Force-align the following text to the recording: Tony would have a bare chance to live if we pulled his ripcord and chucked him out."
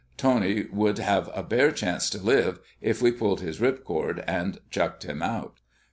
Tony 0.17 0.65
would 0.71 0.97
have 0.97 1.29
a 1.31 1.43
bare 1.43 1.71
chance 1.71 2.09
to 2.09 2.17
live 2.17 2.57
if 2.81 3.03
we 3.03 3.11
pulled 3.11 3.39
his 3.41 3.59
ripcord 3.59 4.23
and 4.25 4.59
chucked 4.71 5.03
him 5.03 5.21
out." 5.21 5.59